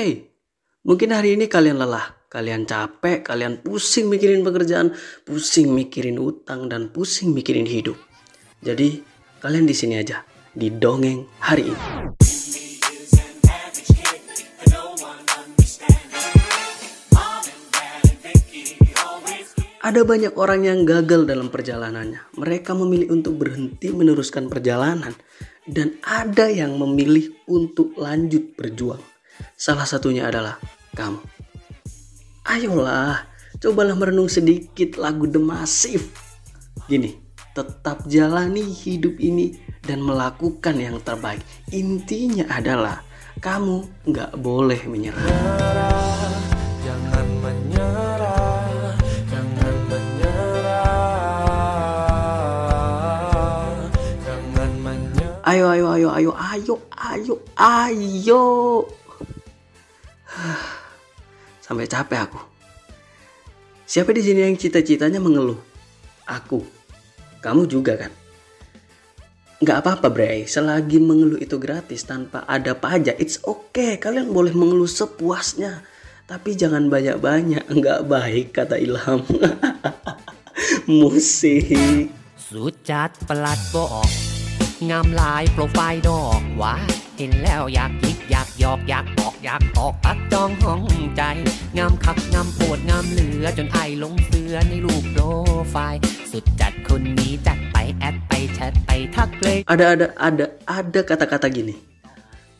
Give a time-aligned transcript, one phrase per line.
[0.00, 0.32] Hey,
[0.80, 4.96] mungkin hari ini kalian lelah, kalian capek, kalian pusing mikirin pekerjaan,
[5.28, 8.00] pusing mikirin utang, dan pusing mikirin hidup.
[8.64, 9.04] Jadi,
[9.44, 10.24] kalian di sini aja,
[10.56, 11.84] di dongeng hari ini.
[19.84, 22.40] Ada banyak orang yang gagal dalam perjalanannya.
[22.40, 25.12] Mereka memilih untuk berhenti meneruskan perjalanan,
[25.68, 29.09] dan ada yang memilih untuk lanjut berjuang.
[29.56, 30.56] Salah satunya adalah
[30.96, 31.20] kamu.
[32.48, 33.28] Ayolah,
[33.60, 36.10] cobalah merenung sedikit lagu The Massive.
[36.90, 37.14] Gini,
[37.54, 41.42] tetap jalani hidup ini dan melakukan yang terbaik.
[41.70, 43.04] Intinya adalah
[43.38, 45.24] kamu nggak boleh menyerah.
[46.82, 48.98] Jangan menyerah,
[49.30, 50.80] jangan menyerah,
[54.20, 55.48] jangan menyerah.
[55.48, 58.42] Ayo, ayo, ayo, ayo, ayo, ayo, ayo
[61.69, 62.41] Sampai capek aku.
[63.85, 65.57] Siapa di sini yang cita-citanya mengeluh?
[66.25, 66.65] Aku.
[67.41, 68.11] Kamu juga kan?
[69.61, 73.97] Nggak apa-apa Bray, selagi mengeluh itu gratis tanpa ada pajak, it's okay.
[74.01, 75.85] Kalian boleh mengeluh sepuasnya.
[76.25, 79.21] Tapi jangan banyak-banyak, nggak baik kata Ilham.
[80.89, 82.11] Musik.
[82.51, 84.09] สุดจัดประหลัดบอก
[84.89, 86.75] งามลายโปรไฟล์ดอกหว่า
[87.17, 89.05] เห็นแล้วอยากยิกอยากหยอกอยาก
[89.39, 90.81] ออกอยากออกปักจองห้อง
[91.17, 91.21] ใจ
[91.77, 95.23] งามคักงามโปวดงามเหลือจนไอหลงเสือในรูปโปร
[95.71, 95.99] ไฟล์
[96.31, 101.75] สุดจัดคนนี้จัดไปแอดไปแชทไปทักเลย Ada ada ada ada kata-kata gini.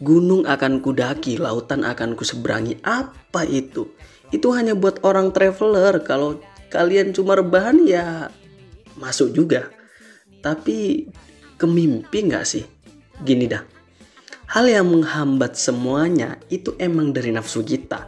[0.02, 2.84] Gunung akan kudaki, lautan akan kuseberangi.
[2.84, 3.96] Apa itu?
[4.34, 6.04] Itu hanya buat orang traveler.
[6.04, 6.42] Kalau
[6.74, 8.28] kalian cuma rebahan ya
[9.00, 9.72] masuk juga.
[10.44, 11.08] Tapi
[11.56, 12.66] kemimpi nggak sih?
[13.24, 13.64] Gini dah.
[14.51, 18.03] Hal yang menghambat semuanya itu emang dari nafsu kita.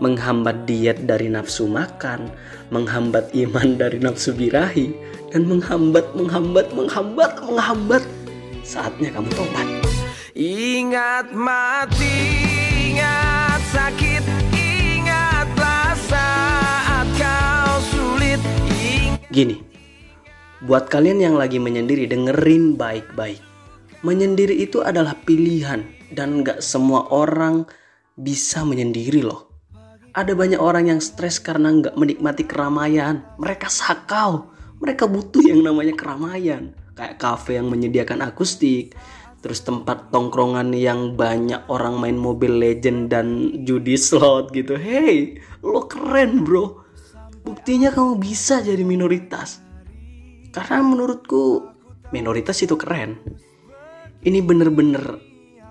[0.00, 2.32] Menghambat diet dari nafsu makan,
[2.72, 4.96] menghambat iman dari nafsu birahi,
[5.36, 8.02] dan menghambat, menghambat, menghambat, menghambat.
[8.64, 9.68] Saatnya kamu tobat.
[10.32, 12.16] Ingat mati,
[12.88, 14.24] ingat sakit,
[14.56, 18.40] ingatlah saat kau sulit.
[18.80, 19.60] Ingat Gini,
[20.64, 23.51] buat kalian yang lagi menyendiri dengerin baik-baik.
[24.02, 27.62] Menyendiri itu adalah pilihan dan nggak semua orang
[28.18, 29.46] bisa menyendiri loh.
[30.10, 33.22] Ada banyak orang yang stres karena nggak menikmati keramaian.
[33.38, 34.50] Mereka sakau.
[34.82, 36.74] Mereka butuh yang namanya keramaian.
[36.98, 38.98] Kayak kafe yang menyediakan akustik.
[39.38, 43.26] Terus tempat tongkrongan yang banyak orang main Mobile Legend dan
[43.62, 44.74] judi slot gitu.
[44.74, 46.82] Hey, lo keren bro.
[47.46, 49.62] Buktinya kamu bisa jadi minoritas.
[50.50, 51.70] Karena menurutku
[52.10, 53.16] minoritas itu keren.
[54.22, 55.18] Ini bener-bener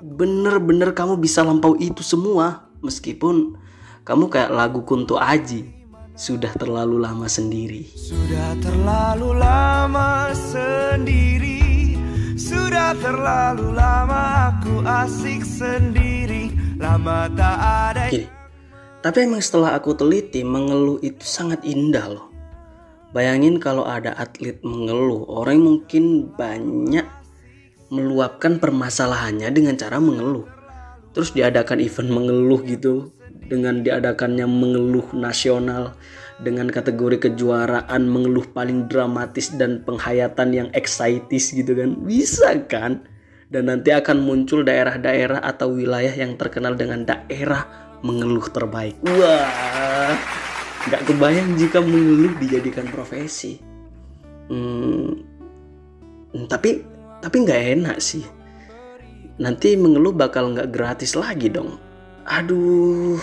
[0.04, 3.56] bener-bener kamu bisa lampau itu semua meskipun
[4.04, 5.72] kamu kayak lagu Kunto Aji
[6.20, 7.88] sudah terlalu lama sendiri.
[7.96, 11.96] Sudah terlalu lama sendiri
[12.36, 18.28] Sudah terlalu lama aku asik sendiri Lama tak ada Gini,
[19.00, 22.28] tapi emang setelah aku teliti mengeluh itu sangat indah loh.
[23.16, 27.21] Bayangin kalau ada atlet mengeluh, orang mungkin banyak
[27.92, 30.48] meluapkan permasalahannya dengan cara mengeluh.
[31.12, 33.12] Terus diadakan event mengeluh gitu
[33.52, 36.00] dengan diadakannya mengeluh nasional
[36.40, 42.00] dengan kategori kejuaraan mengeluh paling dramatis dan penghayatan yang excitis gitu kan.
[42.08, 43.04] Bisa kan?
[43.52, 47.68] Dan nanti akan muncul daerah-daerah atau wilayah yang terkenal dengan daerah
[48.00, 48.96] mengeluh terbaik.
[49.04, 50.16] Wah,
[50.88, 53.60] nggak kebayang jika mengeluh dijadikan profesi.
[54.48, 55.20] Hmm,
[56.48, 56.91] tapi
[57.22, 58.26] tapi nggak enak sih.
[59.38, 61.78] Nanti mengeluh bakal nggak gratis lagi dong.
[62.26, 63.22] Aduh.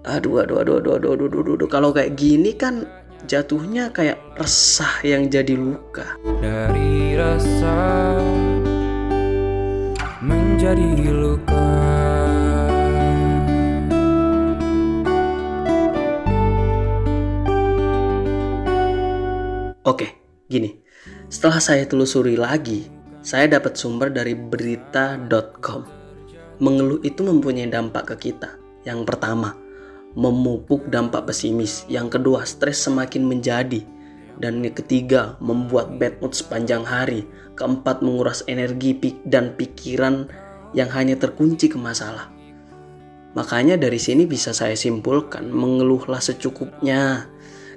[0.00, 1.68] Aduh aduh aduh aduh aduh aduh, aduh, aduh, aduh.
[1.70, 2.88] kalau kayak gini kan
[3.28, 6.16] jatuhnya kayak resah yang jadi luka.
[6.40, 8.16] Dari rasa
[10.24, 11.68] menjadi luka.
[19.80, 20.10] Oke, okay,
[20.50, 20.74] gini.
[21.30, 22.90] Setelah saya telusuri lagi,
[23.22, 25.86] saya dapat sumber dari berita.com.
[26.60, 28.58] Mengeluh itu mempunyai dampak ke kita.
[28.84, 29.56] Yang pertama,
[30.18, 31.86] memupuk dampak pesimis.
[31.86, 33.80] Yang kedua, stres semakin menjadi.
[34.40, 37.24] Dan yang ketiga, membuat bad mood sepanjang hari.
[37.56, 40.28] Keempat, menguras energi dan pikiran
[40.74, 42.32] yang hanya terkunci ke masalah.
[43.38, 47.30] Makanya dari sini bisa saya simpulkan, mengeluhlah secukupnya.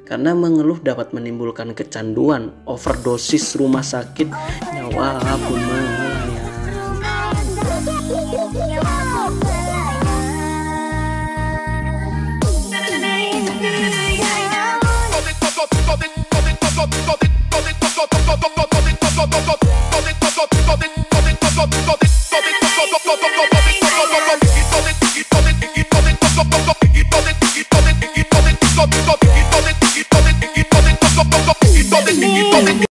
[0.04, 4.28] Karena mengeluh dapat menimbulkan kecanduan, overdosis rumah sakit,
[4.76, 6.24] nyawa pun melayang.